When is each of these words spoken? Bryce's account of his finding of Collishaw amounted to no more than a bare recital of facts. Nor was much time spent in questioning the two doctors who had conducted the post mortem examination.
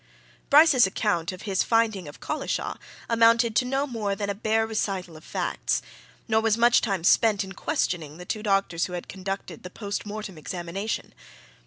Bryce's 0.49 0.87
account 0.87 1.31
of 1.31 1.43
his 1.43 1.61
finding 1.61 2.07
of 2.07 2.19
Collishaw 2.19 2.77
amounted 3.07 3.55
to 3.55 3.65
no 3.65 3.85
more 3.85 4.15
than 4.15 4.31
a 4.31 4.33
bare 4.33 4.65
recital 4.65 5.15
of 5.15 5.23
facts. 5.23 5.83
Nor 6.27 6.41
was 6.41 6.57
much 6.57 6.81
time 6.81 7.03
spent 7.03 7.43
in 7.43 7.51
questioning 7.51 8.17
the 8.17 8.25
two 8.25 8.41
doctors 8.41 8.85
who 8.87 8.93
had 8.93 9.07
conducted 9.07 9.61
the 9.61 9.69
post 9.69 10.03
mortem 10.03 10.39
examination. 10.39 11.13